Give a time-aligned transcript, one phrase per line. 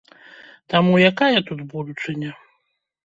[0.73, 2.31] Таму якая тут будучыня?